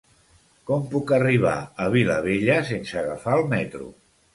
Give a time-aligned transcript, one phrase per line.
[0.69, 1.53] Com puc arribar
[1.85, 3.97] a Vilabella sense agafar el metro?